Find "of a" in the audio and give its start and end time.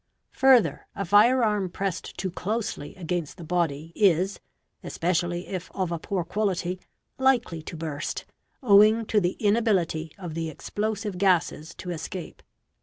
5.75-5.99